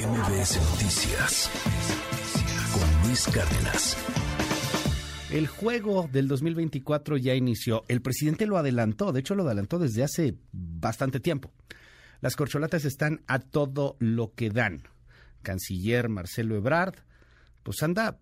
MBS 0.00 0.56
Noticias 0.70 1.50
con 2.72 3.06
Luis 3.06 3.26
Cárdenas. 3.26 3.98
El 5.30 5.46
juego 5.46 6.08
del 6.10 6.26
2024 6.26 7.18
ya 7.18 7.34
inició. 7.34 7.84
El 7.86 8.00
presidente 8.00 8.46
lo 8.46 8.56
adelantó, 8.56 9.12
de 9.12 9.20
hecho 9.20 9.34
lo 9.34 9.42
adelantó 9.42 9.78
desde 9.78 10.02
hace 10.02 10.38
bastante 10.52 11.20
tiempo. 11.20 11.52
Las 12.22 12.34
corcholatas 12.34 12.86
están 12.86 13.22
a 13.26 13.40
todo 13.40 13.96
lo 13.98 14.32
que 14.32 14.48
dan. 14.48 14.84
Canciller 15.42 16.08
Marcelo 16.08 16.56
Ebrard, 16.56 16.94
pues 17.62 17.82
anda 17.82 18.18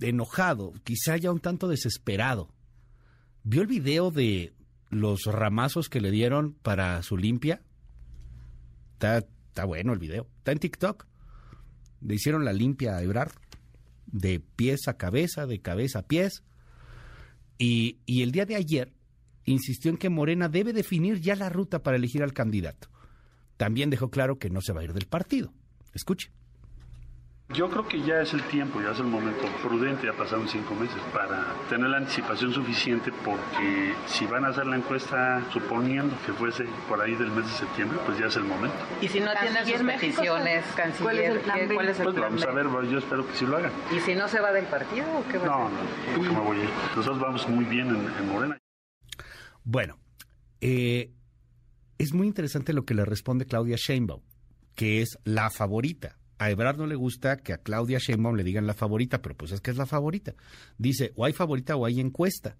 enojado, 0.00 0.74
quizá 0.84 1.16
ya 1.16 1.32
un 1.32 1.40
tanto 1.40 1.66
desesperado. 1.66 2.54
¿Vio 3.42 3.62
el 3.62 3.68
video 3.68 4.12
de 4.12 4.54
los 4.90 5.24
ramazos 5.24 5.88
que 5.88 6.00
le 6.00 6.12
dieron 6.12 6.52
para 6.62 7.02
su 7.02 7.16
limpia? 7.16 7.62
Está, 8.92 9.18
está 9.18 9.64
bueno 9.64 9.92
el 9.92 9.98
video. 9.98 10.28
Está 10.38 10.52
en 10.52 10.58
TikTok. 10.60 11.15
Le 12.00 12.14
hicieron 12.14 12.44
la 12.44 12.52
limpia 12.52 12.96
a 12.96 13.02
Ebrard 13.02 13.32
de 14.06 14.40
pies 14.40 14.88
a 14.88 14.96
cabeza, 14.96 15.46
de 15.46 15.60
cabeza 15.60 16.00
a 16.00 16.06
pies. 16.06 16.42
Y, 17.58 17.98
y, 18.06 18.22
el 18.22 18.32
día 18.32 18.44
de 18.44 18.56
ayer 18.56 18.92
insistió 19.44 19.90
en 19.90 19.96
que 19.96 20.10
Morena 20.10 20.48
debe 20.48 20.72
definir 20.72 21.20
ya 21.20 21.36
la 21.36 21.48
ruta 21.48 21.82
para 21.82 21.96
elegir 21.96 22.22
al 22.22 22.32
candidato. 22.32 22.88
También 23.56 23.90
dejó 23.90 24.10
claro 24.10 24.38
que 24.38 24.50
no 24.50 24.60
se 24.60 24.72
va 24.72 24.80
a 24.80 24.84
ir 24.84 24.92
del 24.92 25.06
partido. 25.06 25.52
Escuche. 25.94 26.30
Yo 27.50 27.70
creo 27.70 27.86
que 27.86 28.02
ya 28.02 28.20
es 28.20 28.34
el 28.34 28.42
tiempo, 28.48 28.82
ya 28.82 28.90
es 28.90 28.98
el 28.98 29.06
momento 29.06 29.46
prudente, 29.62 30.06
ya 30.06 30.12
pasaron 30.12 30.48
cinco 30.48 30.74
meses, 30.74 31.00
para 31.12 31.54
tener 31.68 31.88
la 31.88 31.98
anticipación 31.98 32.52
suficiente 32.52 33.12
porque 33.24 33.94
si 34.06 34.26
van 34.26 34.44
a 34.44 34.48
hacer 34.48 34.66
la 34.66 34.76
encuesta 34.76 35.44
suponiendo 35.52 36.12
que 36.26 36.32
fuese 36.32 36.64
por 36.88 37.00
ahí 37.00 37.14
del 37.14 37.30
mes 37.30 37.46
de 37.46 37.52
septiembre, 37.52 38.00
pues 38.04 38.18
ya 38.18 38.26
es 38.26 38.36
el 38.36 38.42
momento. 38.42 38.76
Y 39.00 39.06
si 39.06 39.20
no 39.20 39.30
tienen 39.40 39.64
sus 39.64 39.86
peticiones, 39.86 40.64
canciller, 40.74 41.04
¿cuál 41.04 41.18
es 41.18 41.30
el 41.30 41.40
plan? 41.40 41.58
¿Cuál 41.72 41.88
es 41.88 41.98
el 42.00 42.04
pues 42.04 42.16
plan 42.16 42.30
vamos 42.30 42.44
a 42.46 42.50
ver, 42.50 42.90
yo 42.90 42.98
espero 42.98 43.26
que 43.28 43.34
sí 43.36 43.46
lo 43.46 43.56
hagan. 43.56 43.72
¿Y 43.96 44.00
si 44.00 44.16
no 44.16 44.26
se 44.26 44.40
va 44.40 44.50
del 44.50 44.66
partido 44.66 45.06
o 45.16 45.28
qué 45.28 45.38
va 45.38 45.46
no, 45.46 45.52
a 45.52 45.66
hacer? 45.66 46.18
No, 46.18 46.24
no, 46.24 46.32
me 46.32 46.40
voy 46.40 46.58
a 46.58 46.64
ir. 46.64 46.70
Nosotros 46.96 47.20
vamos 47.20 47.48
muy 47.48 47.64
bien 47.64 47.88
en, 47.90 48.12
en 48.18 48.28
Morena. 48.28 48.58
Bueno, 49.62 50.00
eh, 50.60 51.12
es 51.96 52.12
muy 52.12 52.26
interesante 52.26 52.72
lo 52.72 52.84
que 52.84 52.94
le 52.94 53.04
responde 53.04 53.46
Claudia 53.46 53.76
Sheinbaum, 53.78 54.22
que 54.74 55.00
es 55.00 55.16
la 55.22 55.48
favorita 55.48 56.16
a 56.38 56.50
Ebrard 56.50 56.76
no 56.76 56.86
le 56.86 56.96
gusta 56.96 57.38
que 57.38 57.52
a 57.52 57.58
Claudia 57.58 57.98
Sheinbaum 57.98 58.36
le 58.36 58.44
digan 58.44 58.66
la 58.66 58.74
favorita, 58.74 59.22
pero 59.22 59.36
pues 59.36 59.52
es 59.52 59.60
que 59.60 59.70
es 59.70 59.76
la 59.76 59.86
favorita. 59.86 60.34
Dice, 60.76 61.12
o 61.16 61.24
hay 61.24 61.32
favorita 61.32 61.76
o 61.76 61.86
hay 61.86 62.00
encuesta. 62.00 62.56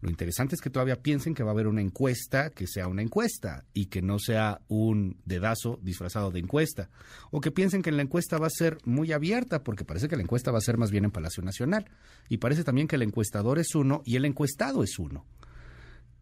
Lo 0.00 0.10
interesante 0.10 0.54
es 0.54 0.60
que 0.60 0.70
todavía 0.70 1.02
piensen 1.02 1.34
que 1.34 1.42
va 1.42 1.50
a 1.50 1.54
haber 1.54 1.66
una 1.66 1.80
encuesta 1.80 2.50
que 2.50 2.68
sea 2.68 2.86
una 2.86 3.02
encuesta 3.02 3.64
y 3.74 3.86
que 3.86 4.00
no 4.00 4.20
sea 4.20 4.60
un 4.68 5.20
dedazo 5.24 5.80
disfrazado 5.82 6.30
de 6.30 6.38
encuesta. 6.38 6.88
O 7.32 7.40
que 7.40 7.50
piensen 7.50 7.82
que 7.82 7.90
la 7.90 8.02
encuesta 8.02 8.38
va 8.38 8.46
a 8.46 8.50
ser 8.50 8.78
muy 8.84 9.12
abierta, 9.12 9.64
porque 9.64 9.84
parece 9.84 10.08
que 10.08 10.16
la 10.16 10.22
encuesta 10.22 10.52
va 10.52 10.58
a 10.58 10.62
ser 10.62 10.76
más 10.76 10.92
bien 10.92 11.04
en 11.04 11.10
Palacio 11.10 11.42
Nacional. 11.42 11.90
Y 12.28 12.38
parece 12.38 12.62
también 12.62 12.86
que 12.86 12.94
el 12.94 13.02
encuestador 13.02 13.58
es 13.58 13.74
uno 13.74 14.02
y 14.04 14.14
el 14.14 14.24
encuestado 14.24 14.84
es 14.84 15.00
uno. 15.00 15.26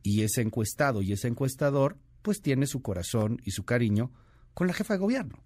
Y 0.02 0.22
ese 0.22 0.40
encuestado 0.40 1.02
y 1.02 1.12
ese 1.12 1.28
encuestador, 1.28 1.98
pues 2.22 2.40
tiene 2.40 2.66
su 2.66 2.80
corazón 2.80 3.42
y 3.44 3.50
su 3.50 3.64
cariño 3.64 4.10
con 4.54 4.68
la 4.68 4.72
jefa 4.72 4.94
de 4.94 5.00
gobierno. 5.00 5.45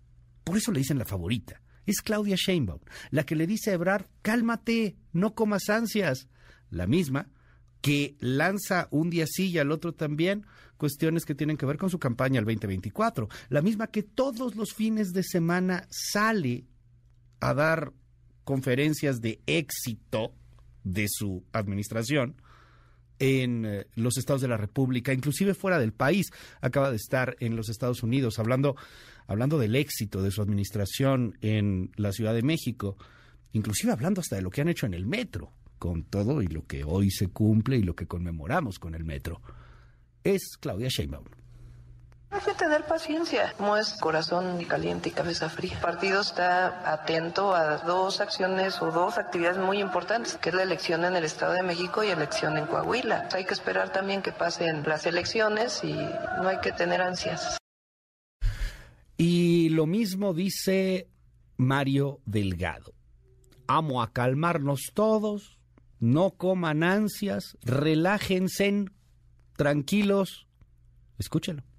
Por 0.50 0.58
eso 0.58 0.72
le 0.72 0.80
dicen 0.80 0.98
la 0.98 1.04
favorita. 1.04 1.62
Es 1.86 2.02
Claudia 2.02 2.34
Sheinbaum, 2.34 2.80
la 3.12 3.22
que 3.22 3.36
le 3.36 3.46
dice 3.46 3.70
a 3.70 3.74
Ebrard, 3.74 4.06
cálmate, 4.20 4.96
no 5.12 5.36
comas 5.36 5.68
ansias. 5.68 6.26
La 6.70 6.88
misma 6.88 7.28
que 7.80 8.16
lanza 8.18 8.88
un 8.90 9.10
día 9.10 9.26
sí 9.28 9.50
y 9.50 9.58
al 9.58 9.70
otro 9.70 9.94
también 9.94 10.44
cuestiones 10.76 11.24
que 11.24 11.36
tienen 11.36 11.56
que 11.56 11.66
ver 11.66 11.76
con 11.76 11.88
su 11.88 12.00
campaña 12.00 12.40
al 12.40 12.46
2024. 12.46 13.28
La 13.48 13.62
misma 13.62 13.92
que 13.92 14.02
todos 14.02 14.56
los 14.56 14.74
fines 14.74 15.12
de 15.12 15.22
semana 15.22 15.86
sale 15.88 16.66
a 17.38 17.54
dar 17.54 17.92
conferencias 18.42 19.20
de 19.20 19.40
éxito 19.46 20.34
de 20.82 21.06
su 21.08 21.44
administración 21.52 22.42
en 23.20 23.64
eh, 23.64 23.86
los 23.94 24.16
estados 24.18 24.42
de 24.42 24.48
la 24.48 24.56
República, 24.56 25.12
inclusive 25.12 25.54
fuera 25.54 25.78
del 25.78 25.92
país. 25.92 26.32
Acaba 26.60 26.90
de 26.90 26.96
estar 26.96 27.36
en 27.38 27.54
los 27.54 27.68
Estados 27.68 28.02
Unidos 28.02 28.40
hablando, 28.40 28.74
hablando 29.28 29.58
del 29.58 29.76
éxito 29.76 30.22
de 30.22 30.32
su 30.32 30.42
administración 30.42 31.38
en 31.40 31.92
la 31.94 32.10
Ciudad 32.10 32.34
de 32.34 32.42
México, 32.42 32.96
inclusive 33.52 33.92
hablando 33.92 34.20
hasta 34.20 34.36
de 34.36 34.42
lo 34.42 34.50
que 34.50 34.62
han 34.62 34.68
hecho 34.68 34.86
en 34.86 34.94
el 34.94 35.06
metro, 35.06 35.52
con 35.78 36.02
todo 36.04 36.42
y 36.42 36.48
lo 36.48 36.66
que 36.66 36.82
hoy 36.82 37.10
se 37.10 37.28
cumple 37.28 37.76
y 37.76 37.82
lo 37.82 37.94
que 37.94 38.06
conmemoramos 38.06 38.78
con 38.78 38.94
el 38.94 39.04
metro. 39.04 39.40
Es 40.24 40.56
Claudia 40.58 40.88
Sheinbaum. 40.88 41.39
Hay 42.32 42.40
que 42.42 42.54
tener 42.54 42.84
paciencia, 42.86 43.54
no 43.58 43.76
es 43.76 43.94
corazón 43.94 44.64
caliente 44.66 45.08
y 45.08 45.12
cabeza 45.12 45.50
fría. 45.50 45.74
El 45.74 45.80
partido 45.80 46.20
está 46.20 46.92
atento 46.92 47.52
a 47.56 47.78
dos 47.78 48.20
acciones 48.20 48.80
o 48.80 48.92
dos 48.92 49.18
actividades 49.18 49.58
muy 49.58 49.80
importantes, 49.80 50.36
que 50.36 50.50
es 50.50 50.54
la 50.54 50.62
elección 50.62 51.04
en 51.04 51.16
el 51.16 51.24
Estado 51.24 51.54
de 51.54 51.64
México 51.64 52.04
y 52.04 52.08
elección 52.08 52.56
en 52.56 52.66
Coahuila. 52.66 53.28
Hay 53.32 53.44
que 53.44 53.54
esperar 53.54 53.92
también 53.92 54.22
que 54.22 54.30
pasen 54.30 54.84
las 54.86 55.06
elecciones 55.06 55.82
y 55.82 55.92
no 55.92 56.46
hay 56.46 56.60
que 56.60 56.70
tener 56.70 57.02
ansias. 57.02 57.58
Y 59.16 59.70
lo 59.70 59.86
mismo 59.86 60.32
dice 60.32 61.08
Mario 61.56 62.20
Delgado. 62.26 62.94
Amo 63.66 64.02
a 64.02 64.12
calmarnos 64.12 64.92
todos, 64.94 65.58
no 65.98 66.30
coman 66.30 66.84
ansias, 66.84 67.58
relájense, 67.62 68.84
tranquilos. 69.56 70.46
Escúchelo. 71.18 71.69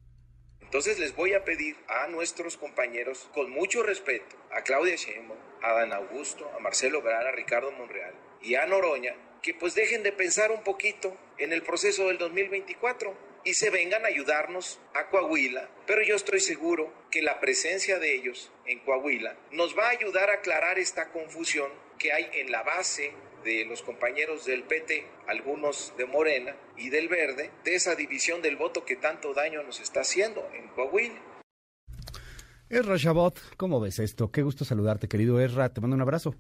Entonces 0.72 1.00
les 1.00 1.14
voy 1.14 1.34
a 1.34 1.44
pedir 1.44 1.76
a 1.90 2.08
nuestros 2.08 2.56
compañeros, 2.56 3.30
con 3.34 3.52
mucho 3.52 3.84
respeto, 3.84 4.38
a 4.52 4.62
Claudia 4.62 4.96
Sheinbaum, 4.96 5.38
a 5.62 5.74
Dan 5.74 5.92
Augusto, 5.92 6.50
a 6.56 6.60
Marcelo 6.60 7.02
Brara, 7.02 7.28
a 7.28 7.34
Ricardo 7.34 7.74
Monreal 7.74 8.14
y 8.42 8.56
a 8.56 8.66
Noroña, 8.66 9.14
que 9.42 9.54
pues 9.54 9.76
dejen 9.76 10.02
de 10.02 10.14
pensar 10.14 10.50
un 10.50 10.64
poquito 10.64 11.18
en 11.38 11.52
el 11.52 11.62
proceso 11.62 12.08
del 12.08 12.18
2024 12.20 13.14
y 13.44 13.54
se 13.56 13.70
vengan 13.70 14.06
a 14.06 14.08
ayudarnos 14.08 14.80
a 14.94 15.10
Coahuila. 15.10 15.68
Pero 15.88 16.04
yo 16.04 16.16
estoy 16.16 16.40
seguro 16.40 16.94
que 17.12 17.22
la 17.22 17.42
presencia 17.42 18.00
de 18.00 18.16
ellos 18.16 18.50
en 18.66 18.80
Coahuila 18.80 19.36
nos 19.52 19.78
va 19.78 19.88
a 19.88 19.92
ayudar 19.92 20.30
a 20.30 20.36
aclarar 20.36 20.80
esta 20.80 21.12
confusión 21.12 21.70
que 22.00 22.14
hay 22.14 22.30
en 22.32 22.50
la 22.50 22.64
base 22.64 23.12
de 23.44 23.66
los 23.66 23.82
compañeros 23.82 24.46
del 24.46 24.64
PT, 24.64 25.06
algunos 25.28 25.94
de 25.98 26.06
Morena 26.06 26.56
y 26.78 26.90
del 26.90 27.08
Verde, 27.08 27.52
de 27.64 27.76
esa 27.76 27.96
división 27.96 28.42
del 28.42 28.58
voto 28.58 28.86
que 28.86 28.96
tanto 28.96 29.34
daño 29.34 29.64
nos 29.64 29.80
está 29.80 30.02
haciendo 30.02 30.48
en 30.54 30.68
Coahuila. 30.70 31.20
Erra 32.70 32.98
Chabot, 32.98 33.38
¿cómo 33.58 33.80
ves 33.80 34.00
esto? 34.00 34.32
Qué 34.32 34.44
gusto 34.44 34.64
saludarte, 34.64 35.08
querido 35.08 35.40
Erra. 35.40 35.74
Te 35.74 35.82
mando 35.82 35.96
un 35.96 36.02
abrazo. 36.02 36.36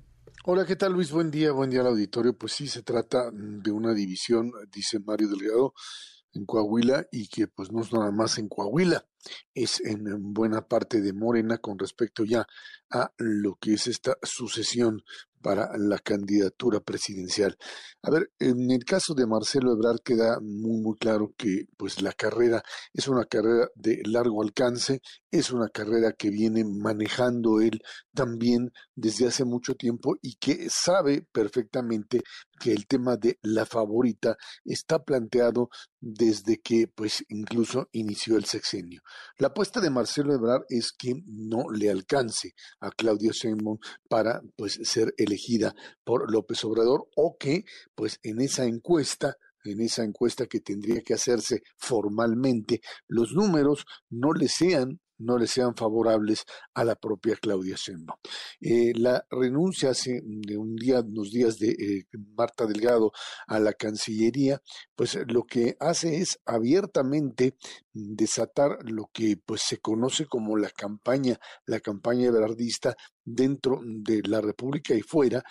Hola, 0.45 0.65
¿qué 0.65 0.75
tal 0.75 0.93
Luis? 0.93 1.11
Buen 1.11 1.29
día, 1.29 1.51
buen 1.51 1.69
día 1.69 1.81
al 1.81 1.87
auditorio. 1.87 2.37
Pues 2.37 2.53
sí, 2.53 2.67
se 2.67 2.83
trata 2.83 3.29
de 3.33 3.71
una 3.71 3.93
división, 3.93 4.51
dice 4.71 4.99
Mario 4.99 5.27
Delgado, 5.27 5.73
en 6.33 6.45
Coahuila 6.45 7.07
y 7.11 7.27
que 7.27 7.47
pues 7.47 7.71
no 7.71 7.81
es 7.81 7.91
nada 7.91 8.11
más 8.11 8.37
en 8.37 8.47
Coahuila, 8.47 9.05
es 9.53 9.81
en 9.81 10.33
buena 10.33 10.67
parte 10.67 11.01
de 11.01 11.13
Morena 11.13 11.57
con 11.57 11.77
respecto 11.77 12.23
ya 12.23 12.47
a 12.89 13.11
lo 13.17 13.55
que 13.55 13.73
es 13.73 13.87
esta 13.87 14.17
sucesión 14.23 15.03
para 15.41 15.71
la 15.77 15.99
candidatura 15.99 16.79
presidencial. 16.79 17.57
A 18.03 18.11
ver, 18.11 18.31
en 18.39 18.71
el 18.71 18.83
caso 18.85 19.13
de 19.13 19.25
Marcelo 19.25 19.73
Ebrard 19.73 20.01
queda 20.03 20.39
muy 20.41 20.81
muy 20.81 20.97
claro 20.97 21.33
que 21.37 21.65
pues 21.77 22.01
la 22.01 22.13
carrera 22.13 22.63
es 22.93 23.07
una 23.07 23.25
carrera 23.25 23.67
de 23.75 24.01
largo 24.05 24.41
alcance, 24.41 25.01
es 25.29 25.51
una 25.51 25.69
carrera 25.69 26.13
que 26.13 26.29
viene 26.29 26.63
manejando 26.63 27.61
él 27.61 27.81
también 28.13 28.71
desde 28.95 29.27
hace 29.27 29.45
mucho 29.45 29.75
tiempo 29.75 30.15
y 30.21 30.35
que 30.35 30.69
sabe 30.69 31.25
perfectamente 31.31 32.21
que 32.59 32.71
el 32.71 32.85
tema 32.85 33.17
de 33.17 33.39
la 33.41 33.65
favorita 33.65 34.37
está 34.63 35.03
planteado 35.03 35.69
desde 35.99 36.59
que 36.59 36.87
pues 36.87 37.23
incluso 37.29 37.89
inició 37.91 38.37
el 38.37 38.45
sexenio. 38.45 39.01
La 39.37 39.47
apuesta 39.47 39.81
de 39.81 39.89
Marcelo 39.89 40.33
Ebrard 40.33 40.63
es 40.69 40.91
que 40.91 41.15
no 41.25 41.69
le 41.71 41.89
alcance 41.89 42.53
a 42.79 42.91
Claudia 42.91 43.31
Sheinbaum 43.33 43.77
para 44.09 44.41
pues 44.55 44.79
ser 44.83 45.13
elegida 45.31 45.73
por 46.03 46.31
López 46.31 46.63
Obrador 46.65 47.07
o 47.15 47.37
que 47.39 47.63
pues 47.95 48.19
en 48.23 48.41
esa 48.41 48.65
encuesta 48.65 49.37
en 49.63 49.79
esa 49.81 50.03
encuesta 50.03 50.47
que 50.47 50.59
tendría 50.59 51.01
que 51.01 51.13
hacerse 51.13 51.61
formalmente, 51.77 52.81
los 53.07 53.33
números 53.33 53.85
no 54.09 54.33
le 54.33 54.47
sean 54.47 54.99
no 55.21 55.37
le 55.37 55.47
sean 55.47 55.75
favorables 55.75 56.45
a 56.73 56.83
la 56.83 56.95
propia 56.95 57.35
Claudia 57.35 57.75
Sheinbaum. 57.77 58.17
Eh, 58.59 58.93
la 58.95 59.25
renuncia 59.29 59.91
hace 59.91 60.21
de 60.23 60.57
un 60.57 60.75
día, 60.75 61.01
unos 61.01 61.31
días 61.31 61.57
de 61.57 61.69
eh, 61.69 62.05
Marta 62.35 62.65
Delgado 62.65 63.11
a 63.47 63.59
la 63.59 63.73
Cancillería, 63.73 64.61
pues 64.95 65.17
lo 65.27 65.43
que 65.43 65.75
hace 65.79 66.17
es 66.17 66.39
abiertamente 66.45 67.55
desatar 67.93 68.77
lo 68.83 69.09
que 69.13 69.37
pues 69.45 69.61
se 69.61 69.79
conoce 69.79 70.25
como 70.25 70.57
la 70.57 70.69
campaña, 70.69 71.39
la 71.65 71.79
campaña 71.79 72.27
ebrardista 72.27 72.95
dentro 73.23 73.79
de 73.83 74.21
la 74.23 74.41
República 74.41 74.93
y 74.93 75.01
fuera, 75.01 75.43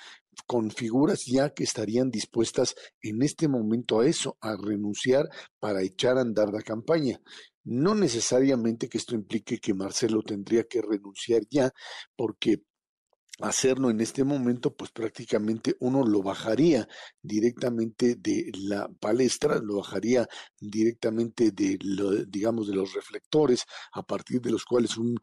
con 0.46 0.70
figuras 0.70 1.24
ya 1.26 1.50
que 1.50 1.64
estarían 1.64 2.10
dispuestas 2.10 2.74
en 3.02 3.22
este 3.22 3.48
momento 3.48 4.00
a 4.00 4.06
eso, 4.06 4.36
a 4.40 4.56
renunciar 4.56 5.28
para 5.58 5.82
echar 5.82 6.18
a 6.18 6.22
andar 6.22 6.52
la 6.52 6.62
campaña. 6.62 7.20
No 7.64 7.94
necesariamente 7.94 8.88
que 8.88 8.98
esto 8.98 9.14
implique 9.14 9.58
que 9.58 9.74
Marcelo 9.74 10.22
tendría 10.22 10.64
que 10.64 10.80
renunciar 10.82 11.42
ya, 11.50 11.70
porque 12.16 12.62
hacerlo 13.40 13.90
en 13.90 14.00
este 14.00 14.22
momento, 14.22 14.74
pues 14.74 14.90
prácticamente 14.90 15.74
uno 15.80 16.04
lo 16.04 16.22
bajaría 16.22 16.86
directamente 17.22 18.16
de 18.16 18.50
la 18.54 18.88
palestra, 19.00 19.58
lo 19.58 19.76
bajaría 19.76 20.28
directamente 20.60 21.50
de, 21.50 21.78
digamos, 22.28 22.68
de 22.68 22.74
los 22.74 22.92
reflectores, 22.92 23.64
a 23.92 24.02
partir 24.02 24.40
de 24.40 24.50
los 24.50 24.64
cuales 24.64 24.96
un 24.98 25.18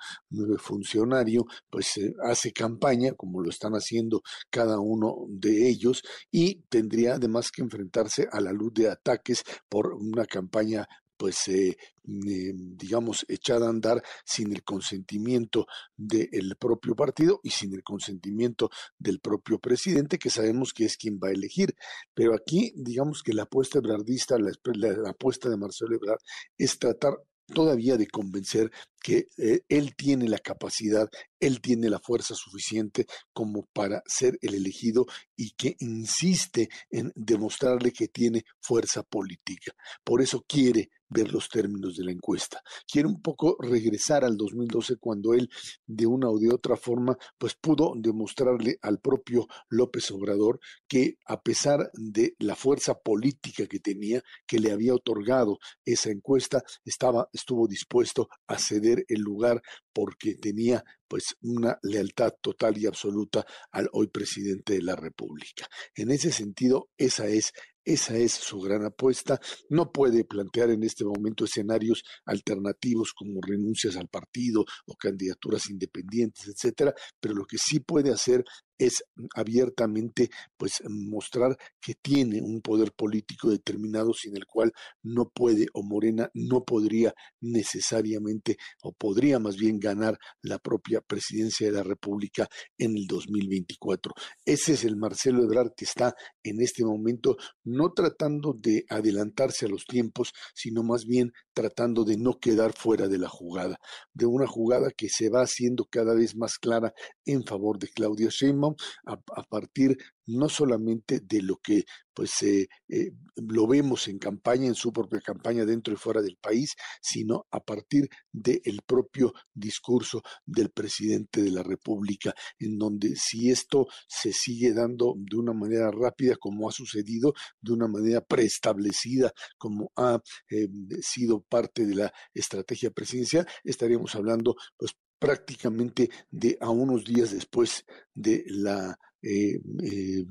funcionario, 0.57 1.45
pues 1.69 1.97
eh, 1.97 2.13
hace 2.23 2.51
campaña, 2.51 3.13
como 3.13 3.41
lo 3.41 3.49
están 3.49 3.73
haciendo 3.73 4.21
cada 4.49 4.79
uno 4.79 5.25
de 5.29 5.69
ellos, 5.69 6.01
y 6.31 6.63
tendría 6.69 7.15
además 7.15 7.51
que 7.51 7.61
enfrentarse 7.61 8.27
a 8.31 8.41
la 8.41 8.51
luz 8.51 8.73
de 8.73 8.89
ataques 8.89 9.43
por 9.69 9.93
una 9.93 10.25
campaña 10.25 10.87
pues 11.17 11.47
eh, 11.47 11.69
eh, 11.69 12.53
digamos 12.53 13.25
echada 13.27 13.67
a 13.67 13.69
andar 13.69 14.01
sin 14.23 14.53
el 14.53 14.63
consentimiento 14.63 15.67
del 15.95 16.55
propio 16.57 16.95
partido 16.95 17.39
y 17.43 17.49
sin 17.49 17.73
el 17.73 17.83
consentimiento 17.83 18.69
del 18.97 19.19
propio 19.19 19.59
presidente 19.59 20.17
que 20.19 20.29
sabemos 20.29 20.73
que 20.73 20.85
es 20.85 20.97
quien 20.97 21.19
va 21.21 21.29
a 21.29 21.31
elegir. 21.31 21.75
Pero 22.13 22.33
aquí 22.33 22.73
digamos 22.75 23.23
que 23.23 23.33
la 23.33 23.43
apuesta 23.43 23.79
ebrardista 23.79 24.37
la, 24.37 24.51
la 24.73 25.09
apuesta 25.09 25.49
de 25.49 25.57
Marcelo 25.57 25.95
Ebrard 25.95 26.19
es 26.57 26.77
tratar 26.79 27.17
todavía 27.53 27.97
de 27.97 28.07
convencer 28.07 28.71
que 29.01 29.27
eh, 29.37 29.61
él 29.69 29.95
tiene 29.95 30.27
la 30.27 30.39
capacidad, 30.39 31.09
él 31.39 31.61
tiene 31.61 31.89
la 31.89 31.99
fuerza 31.99 32.35
suficiente 32.35 33.05
como 33.33 33.67
para 33.73 34.01
ser 34.05 34.37
el 34.41 34.55
elegido 34.55 35.05
y 35.35 35.51
que 35.51 35.75
insiste 35.79 36.69
en 36.89 37.11
demostrarle 37.15 37.91
que 37.91 38.07
tiene 38.07 38.43
fuerza 38.59 39.03
política. 39.03 39.73
Por 40.03 40.21
eso 40.21 40.43
quiere 40.47 40.89
ver 41.09 41.31
los 41.31 41.49
términos 41.49 41.95
de 41.95 42.03
la 42.03 42.11
encuesta. 42.11 42.61
Quiere 42.85 43.07
un 43.07 43.21
poco 43.21 43.55
regresar 43.59 44.25
al 44.25 44.35
2012 44.35 44.97
cuando 44.97 45.33
él 45.33 45.49
de 45.85 46.05
una 46.05 46.29
o 46.29 46.37
de 46.37 46.53
otra 46.53 46.75
forma 46.75 47.17
pues 47.37 47.55
pudo 47.55 47.93
demostrarle 47.95 48.77
al 48.81 48.99
propio 48.99 49.47
López 49.69 50.11
Obrador 50.11 50.59
que 50.87 51.17
a 51.25 51.41
pesar 51.41 51.89
de 51.93 52.35
la 52.39 52.55
fuerza 52.55 52.95
política 52.95 53.67
que 53.67 53.79
tenía 53.79 54.21
que 54.45 54.59
le 54.59 54.71
había 54.71 54.93
otorgado 54.93 55.59
esa 55.85 56.09
encuesta 56.09 56.61
estaba 56.83 57.29
estuvo 57.31 57.67
dispuesto 57.67 58.27
a 58.47 58.57
ceder 58.57 58.86
el 59.07 59.21
lugar 59.21 59.61
porque 59.93 60.35
tenía 60.35 60.83
pues 61.07 61.35
una 61.41 61.77
lealtad 61.83 62.33
total 62.41 62.77
y 62.77 62.85
absoluta 62.85 63.45
al 63.71 63.89
hoy 63.93 64.07
presidente 64.07 64.73
de 64.73 64.81
la 64.81 64.95
República. 64.95 65.67
En 65.95 66.11
ese 66.11 66.31
sentido, 66.31 66.89
esa 66.97 67.27
es 67.27 67.53
esa 67.87 68.17
es 68.17 68.33
su 68.33 68.59
gran 68.59 68.83
apuesta. 68.83 69.39
No 69.69 69.93
puede 69.93 70.25
plantear 70.25 70.71
en 70.71 70.83
este 70.83 71.05
momento 71.05 71.45
escenarios 71.45 72.03
alternativos 72.25 73.13
como 73.13 73.39
renuncias 73.41 73.95
al 73.95 74.09
partido 74.09 74.65
o 74.87 74.95
candidaturas 74.97 75.69
independientes, 75.69 76.49
etcétera, 76.49 76.93
pero 77.21 77.33
lo 77.33 77.45
que 77.45 77.57
sí 77.57 77.79
puede 77.79 78.11
hacer 78.11 78.43
es 78.77 79.03
abiertamente 79.33 80.29
pues 80.57 80.83
mostrar 80.89 81.57
que 81.79 81.95
tiene 81.95 82.41
un 82.41 82.61
poder 82.61 82.91
político 82.91 83.49
determinado 83.49 84.13
sin 84.13 84.35
el 84.35 84.45
cual 84.45 84.73
no 85.01 85.29
puede 85.29 85.67
o 85.73 85.81
Morena 85.81 86.29
no 86.33 86.63
podría 86.63 87.13
necesariamente 87.39 88.57
o 88.83 88.91
podría 88.91 89.39
más 89.39 89.55
bien 89.55 89.79
ganar 89.79 90.19
la 90.41 90.59
propia 90.59 90.96
presidencia 91.01 91.67
de 91.67 91.73
la 91.73 91.83
República 91.83 92.47
en 92.77 92.97
el 92.97 93.05
2024. 93.07 94.13
Ese 94.45 94.73
es 94.73 94.83
el 94.83 94.97
Marcelo 94.97 95.43
Ebrard 95.43 95.71
que 95.75 95.85
está 95.85 96.15
en 96.43 96.61
este 96.61 96.83
momento 96.83 97.37
no 97.63 97.91
tratando 97.93 98.53
de 98.53 98.85
adelantarse 98.89 99.65
a 99.65 99.69
los 99.69 99.85
tiempos, 99.85 100.31
sino 100.53 100.83
más 100.83 101.05
bien 101.05 101.31
tratando 101.53 102.03
de 102.03 102.17
no 102.17 102.39
quedar 102.39 102.73
fuera 102.73 103.07
de 103.07 103.17
la 103.17 103.29
jugada, 103.29 103.77
de 104.13 104.25
una 104.25 104.47
jugada 104.47 104.89
que 104.95 105.09
se 105.09 105.29
va 105.29 105.41
haciendo 105.41 105.85
cada 105.85 106.13
vez 106.13 106.35
más 106.35 106.57
clara 106.57 106.93
en 107.25 107.43
favor 107.43 107.79
de 107.79 107.87
Claudia 107.89 108.29
Sheinbaum 108.29 108.75
a, 109.05 109.17
partir 109.43 109.97
no 110.27 110.49
solamente 110.49 111.21
de 111.21 111.41
lo 111.41 111.57
que 111.57 111.85
pues 112.13 112.41
eh, 112.41 112.67
eh, 112.89 113.11
lo 113.35 113.67
vemos 113.67 114.07
en 114.07 114.17
campaña, 114.17 114.65
en 114.65 114.73
su 114.73 114.91
propia 114.91 115.21
campaña 115.21 115.65
dentro 115.65 115.93
y 115.93 115.97
fuera 115.97 116.19
del 116.21 116.37
país, 116.37 116.75
sino 116.99 117.45
a 117.51 117.59
partir 117.59 118.09
del 118.31 118.81
propio 118.85 119.33
discurso 119.53 120.23
del 120.43 120.71
presidente 120.71 121.43
de 121.43 121.51
la 121.51 121.61
República, 121.61 122.33
en 122.57 122.79
donde 122.79 123.15
si 123.15 123.51
esto 123.51 123.85
se 124.07 124.33
sigue 124.33 124.73
dando 124.73 125.13
de 125.15 125.37
una 125.37 125.53
manera 125.53 125.91
rápida, 125.91 126.35
como 126.37 126.67
ha 126.67 126.71
sucedido, 126.71 127.33
de 127.61 127.73
una 127.73 127.87
manera 127.87 128.21
preestablecida, 128.21 129.31
como 129.57 129.91
ha 129.95 130.19
eh, 130.49 130.67
sido 131.01 131.41
parte 131.41 131.85
de 131.85 131.93
la 131.93 132.13
estrategia 132.33 132.89
presidencial, 132.89 133.47
estaríamos 133.63 134.15
hablando 134.15 134.55
pues 134.75 134.93
prácticamente 135.19 136.09
de 136.31 136.57
a 136.61 136.69
unos 136.69 137.03
días 137.03 137.31
después 137.31 137.85
de 138.13 138.43
la 138.47 138.97
eh, 139.21 139.59
eh, 139.81 140.25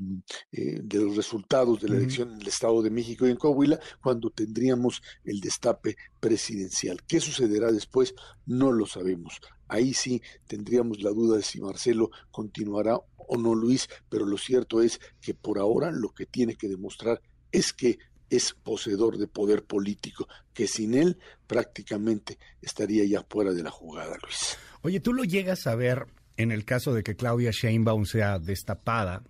eh, 0.53 0.81
de 0.83 0.99
los 1.01 1.17
resultados 1.17 1.81
de 1.81 1.89
la 1.89 1.97
elección 1.97 2.33
en 2.33 2.41
el 2.41 2.47
Estado 2.47 2.83
de 2.83 2.91
México 2.91 3.27
y 3.27 3.31
en 3.31 3.37
Coahuila, 3.37 3.81
cuando 4.01 4.31
tendríamos 4.31 5.03
el 5.25 5.41
destape 5.41 5.97
presidencial. 6.21 7.03
¿Qué 7.07 7.21
sucederá 7.21 7.73
después? 7.73 8.15
No 8.47 8.71
lo 8.71 8.87
sabemos. 8.87 9.41
Ahí 9.69 9.93
sí 9.93 10.23
tendríamos 10.47 11.03
la 11.03 11.11
duda 11.11 11.37
de 11.37 11.43
si 11.43 11.61
Marcelo 11.61 12.11
continuará 12.31 12.97
o 13.17 13.37
no 13.37 13.55
Luis, 13.55 13.89
pero 14.09 14.25
lo 14.25 14.39
cierto 14.39 14.81
es 14.81 15.01
que 15.21 15.35
por 15.35 15.59
ahora 15.59 15.91
lo 15.91 16.11
que 16.11 16.27
tiene 16.27 16.55
que 16.55 16.69
demostrar 16.69 17.21
es 17.51 17.73
que 17.73 17.99
es 18.31 18.55
poseedor 18.55 19.19
de 19.19 19.29
poder 19.29 19.65
político, 19.65 20.29
que 20.53 20.67
sin 20.69 20.95
él 20.95 21.19
prácticamente 21.47 22.39
estaría 22.61 23.05
ya 23.05 23.25
fuera 23.29 23.53
de 23.53 23.63
la 23.63 23.71
jugada, 23.71 24.17
Luis. 24.23 24.57
Oye, 24.83 25.01
tú 25.01 25.13
lo 25.13 25.25
llegas 25.25 25.67
a 25.67 25.75
ver 25.75 26.07
en 26.37 26.53
el 26.53 26.65
caso 26.65 26.93
de 26.95 27.03
que 27.03 27.17
Claudia 27.17 27.51
Sheinbaum 27.51 28.05
sea 28.05 28.39
destapada. 28.39 29.23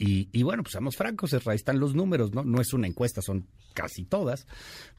Y, 0.00 0.44
bueno, 0.44 0.62
pues 0.62 0.72
seamos 0.72 0.96
francos, 0.96 1.34
ahí 1.34 1.56
están 1.56 1.80
los 1.80 1.96
números, 1.96 2.32
¿no? 2.32 2.44
No 2.44 2.60
es 2.60 2.72
una 2.72 2.86
encuesta, 2.86 3.20
son 3.20 3.48
casi 3.74 4.04
todas. 4.04 4.46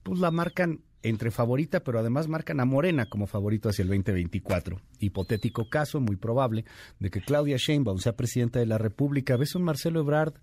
Pues 0.03 0.19
la 0.19 0.29
marcan 0.29 0.81
entre 1.03 1.31
favorita, 1.31 1.85
pero 1.85 2.00
además 2.00 2.27
marcan 2.27 2.59
a 2.59 2.65
Morena 2.65 3.06
como 3.06 3.25
favorito 3.25 3.69
hacia 3.69 3.83
el 3.83 3.88
2024. 3.88 4.81
Hipotético 5.00 5.69
caso, 5.69 6.01
muy 6.01 6.17
probable, 6.17 6.65
de 7.00 7.09
que 7.09 7.21
Claudia 7.21 7.56
Sheinbaum 7.56 8.00
sea 8.00 8.17
presidenta 8.17 8.59
de 8.59 8.65
la 8.65 8.77
República. 8.77 9.38
¿Ves 9.38 9.56
un 9.56 9.63
Marcelo 9.63 10.01
Ebrard 10.01 10.33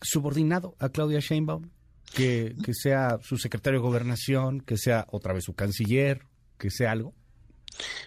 subordinado 0.00 0.74
a 0.78 0.88
Claudia 0.88 1.20
Sheinbaum? 1.20 1.68
que, 2.14 2.54
sea 2.72 3.18
su 3.22 3.36
secretario 3.36 3.80
de 3.80 3.86
gobernación, 3.86 4.60
que 4.60 4.76
sea 4.76 5.06
otra 5.10 5.32
vez 5.32 5.44
su 5.44 5.54
canciller, 5.54 6.22
que 6.58 6.70
sea 6.70 6.92
algo? 6.92 7.14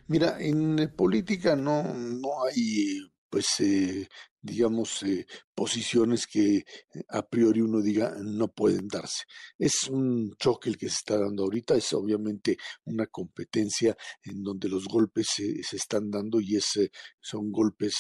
Mira, 0.08 0.38
en 0.40 0.94
política 0.96 1.56
no, 1.56 1.84
no 1.94 2.44
hay, 2.46 3.00
pues, 3.30 3.48
eh, 3.60 4.08
digamos, 4.42 5.04
eh, 5.04 5.26
posiciones 5.54 6.26
que 6.26 6.64
a 7.10 7.22
priori 7.28 7.62
uno 7.62 7.82
diga 7.82 8.16
no 8.24 8.48
pueden 8.48 8.88
darse. 8.88 9.26
Es 9.58 9.88
un 9.90 10.34
choque 10.38 10.70
el 10.70 10.78
que 10.78 10.88
se 10.90 10.96
está 10.96 11.18
dando 11.20 11.44
ahorita, 11.44 11.76
es 11.76 11.94
obviamente 11.94 12.58
una 12.86 13.06
competencia 13.08 13.96
en 14.24 14.42
donde 14.44 14.70
los 14.70 14.88
golpes 14.88 15.28
se 15.36 15.76
están 15.76 16.10
dando 16.10 16.40
y 16.42 16.56
es, 16.56 16.78
eh, 16.78 16.90
son 17.20 17.52
golpes 17.52 17.96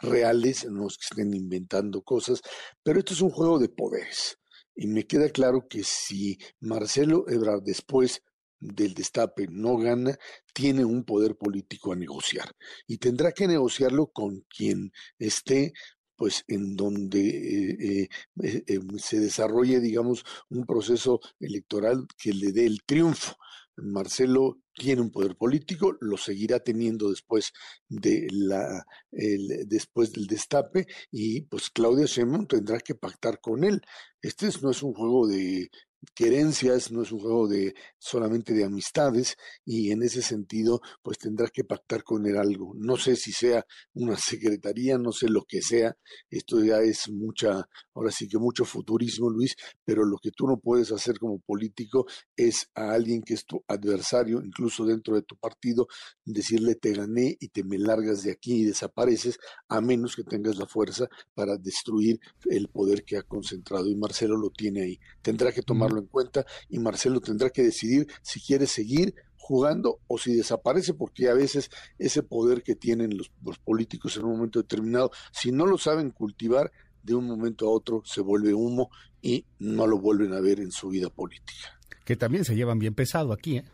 reales, 0.00 0.66
no 0.70 0.86
es 0.86 0.96
que 0.96 1.06
estén 1.10 1.34
inventando 1.34 2.02
cosas, 2.02 2.40
pero 2.82 3.00
esto 3.00 3.14
es 3.14 3.20
un 3.20 3.30
juego 3.30 3.58
de 3.58 3.68
poderes. 3.68 4.38
Y 4.74 4.86
me 4.86 5.06
queda 5.06 5.28
claro 5.30 5.66
que 5.68 5.82
si 5.84 6.38
Marcelo 6.60 7.28
Ebrard 7.28 7.62
después 7.62 8.22
del 8.62 8.94
destape 8.94 9.48
no 9.50 9.76
gana, 9.76 10.16
tiene 10.54 10.84
un 10.84 11.04
poder 11.04 11.36
político 11.36 11.92
a 11.92 11.96
negociar. 11.96 12.50
Y 12.86 12.98
tendrá 12.98 13.32
que 13.32 13.48
negociarlo 13.48 14.06
con 14.06 14.44
quien 14.48 14.92
esté 15.18 15.72
pues 16.16 16.44
en 16.46 16.76
donde 16.76 17.20
eh, 17.20 18.08
eh, 18.42 18.62
eh, 18.68 18.80
se 18.98 19.18
desarrolle, 19.18 19.80
digamos, 19.80 20.24
un 20.50 20.64
proceso 20.66 21.20
electoral 21.40 22.06
que 22.16 22.32
le 22.32 22.52
dé 22.52 22.64
el 22.64 22.84
triunfo. 22.84 23.34
Marcelo 23.76 24.58
tiene 24.74 25.02
un 25.02 25.10
poder 25.10 25.36
político, 25.36 25.96
lo 26.00 26.16
seguirá 26.16 26.60
teniendo 26.60 27.10
después 27.10 27.52
de 27.88 28.26
la 28.30 28.84
después 29.10 30.12
del 30.12 30.26
destape 30.26 30.86
y 31.10 31.42
pues 31.42 31.70
Claudia 31.70 32.06
Sheinbaum 32.06 32.46
tendrá 32.46 32.78
que 32.80 32.94
pactar 32.94 33.40
con 33.40 33.64
él. 33.64 33.82
Este 34.20 34.48
no 34.62 34.70
es 34.70 34.82
un 34.82 34.94
juego 34.94 35.26
de 35.26 35.68
querencias, 36.14 36.90
no 36.90 37.02
es 37.02 37.12
un 37.12 37.20
juego 37.20 37.48
de 37.48 37.74
solamente 37.98 38.52
de 38.54 38.64
amistades 38.64 39.36
y 39.64 39.90
en 39.92 40.02
ese 40.02 40.22
sentido 40.22 40.80
pues 41.02 41.18
tendrá 41.18 41.48
que 41.48 41.64
pactar 41.64 42.02
con 42.02 42.26
él 42.26 42.36
algo. 42.36 42.72
No 42.76 42.96
sé 42.96 43.16
si 43.16 43.32
sea 43.32 43.64
una 43.94 44.16
secretaría, 44.16 44.98
no 44.98 45.12
sé 45.12 45.28
lo 45.28 45.44
que 45.46 45.62
sea, 45.62 45.96
esto 46.30 46.62
ya 46.62 46.80
es 46.80 47.08
mucha, 47.08 47.68
ahora 47.94 48.10
sí 48.10 48.28
que 48.28 48.38
mucho 48.38 48.64
futurismo 48.64 49.30
Luis, 49.30 49.54
pero 49.84 50.04
lo 50.04 50.18
que 50.18 50.30
tú 50.32 50.46
no 50.46 50.58
puedes 50.58 50.90
hacer 50.92 51.18
como 51.18 51.38
político 51.38 52.06
es 52.36 52.68
a 52.74 52.92
alguien 52.92 53.22
que 53.22 53.34
es 53.34 53.44
tu 53.44 53.62
adversario, 53.68 54.42
incluso 54.42 54.61
incluso 54.62 54.84
dentro 54.84 55.16
de 55.16 55.22
tu 55.22 55.34
partido, 55.36 55.88
decirle 56.24 56.76
te 56.76 56.92
gané 56.92 57.36
y 57.40 57.48
te 57.48 57.64
me 57.64 57.78
largas 57.78 58.22
de 58.22 58.30
aquí 58.30 58.62
y 58.62 58.64
desapareces, 58.64 59.38
a 59.68 59.80
menos 59.80 60.14
que 60.14 60.22
tengas 60.22 60.56
la 60.56 60.66
fuerza 60.66 61.08
para 61.34 61.56
destruir 61.56 62.20
el 62.46 62.68
poder 62.68 63.04
que 63.04 63.16
ha 63.16 63.22
concentrado. 63.22 63.88
Y 63.88 63.96
Marcelo 63.96 64.36
lo 64.36 64.50
tiene 64.50 64.82
ahí. 64.82 65.00
Tendrá 65.20 65.50
que 65.50 65.62
tomarlo 65.62 65.98
en 65.98 66.06
cuenta 66.06 66.46
y 66.68 66.78
Marcelo 66.78 67.20
tendrá 67.20 67.50
que 67.50 67.62
decidir 67.62 68.06
si 68.22 68.40
quiere 68.40 68.68
seguir 68.68 69.14
jugando 69.36 69.98
o 70.06 70.16
si 70.16 70.32
desaparece, 70.34 70.94
porque 70.94 71.28
a 71.28 71.34
veces 71.34 71.68
ese 71.98 72.22
poder 72.22 72.62
que 72.62 72.76
tienen 72.76 73.16
los, 73.16 73.32
los 73.44 73.58
políticos 73.58 74.16
en 74.16 74.24
un 74.24 74.36
momento 74.36 74.60
determinado, 74.60 75.10
si 75.32 75.50
no 75.50 75.66
lo 75.66 75.76
saben 75.76 76.12
cultivar, 76.12 76.70
de 77.02 77.16
un 77.16 77.26
momento 77.26 77.66
a 77.66 77.70
otro 77.72 78.02
se 78.04 78.20
vuelve 78.20 78.54
humo 78.54 78.90
y 79.20 79.44
no 79.58 79.88
lo 79.88 79.98
vuelven 79.98 80.32
a 80.34 80.40
ver 80.40 80.60
en 80.60 80.70
su 80.70 80.88
vida 80.88 81.10
política. 81.10 81.80
Que 82.04 82.14
también 82.14 82.44
se 82.44 82.54
llevan 82.54 82.78
bien 82.78 82.94
pesado 82.94 83.32
aquí, 83.32 83.58
¿eh? 83.58 83.64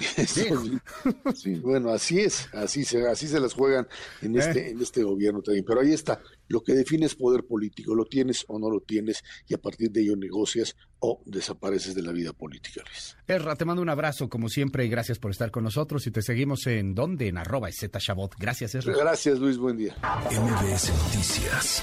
sí, 1.34 1.54
bueno, 1.56 1.90
así 1.90 2.20
es, 2.20 2.48
así 2.52 2.84
se, 2.84 3.06
así 3.06 3.28
se 3.28 3.40
las 3.40 3.54
juegan 3.54 3.86
en 4.20 4.38
este, 4.38 4.68
eh. 4.68 4.70
en 4.70 4.80
este 4.80 5.02
gobierno 5.02 5.42
también. 5.42 5.64
Pero 5.66 5.80
ahí 5.80 5.92
está, 5.92 6.20
lo 6.48 6.62
que 6.62 6.74
define 6.74 7.06
es 7.06 7.14
poder 7.14 7.44
político, 7.44 7.94
lo 7.94 8.04
tienes 8.04 8.44
o 8.48 8.58
no 8.58 8.70
lo 8.70 8.80
tienes, 8.80 9.22
y 9.46 9.54
a 9.54 9.58
partir 9.58 9.90
de 9.90 10.02
ello 10.02 10.16
negocias 10.16 10.76
o 11.00 11.22
desapareces 11.26 11.94
de 11.94 12.02
la 12.02 12.12
vida 12.12 12.32
política, 12.32 12.82
Luis. 12.86 13.16
Erra, 13.26 13.56
te 13.56 13.64
mando 13.64 13.82
un 13.82 13.88
abrazo, 13.88 14.28
como 14.28 14.48
siempre, 14.48 14.84
y 14.84 14.88
gracias 14.88 15.18
por 15.18 15.30
estar 15.30 15.50
con 15.50 15.64
nosotros. 15.64 16.06
Y 16.06 16.10
te 16.10 16.22
seguimos 16.22 16.66
en 16.66 16.94
donde, 16.94 17.28
en 17.28 17.38
arroba 17.38 17.70
Shabot. 17.70 18.34
Gracias, 18.38 18.74
Erra. 18.74 18.94
Gracias, 18.96 19.38
Luis, 19.38 19.58
buen 19.58 19.76
día. 19.76 19.96
MBS 20.30 20.90
Noticias 20.90 21.82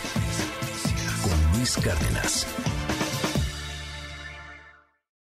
con 1.22 1.58
Luis 1.58 1.78
Cárdenas. 1.78 2.79